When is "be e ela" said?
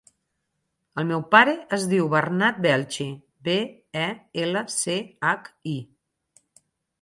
3.49-4.65